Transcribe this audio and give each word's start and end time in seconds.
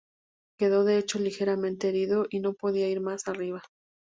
Quedó 0.57 0.83
de 0.83 0.97
hecho 0.97 1.19
ligeramente 1.19 1.87
herido 1.89 2.25
y 2.27 2.39
no 2.39 2.53
podía 2.55 2.89
ir 2.89 3.01
más 3.01 3.27
arriba. 3.27 3.61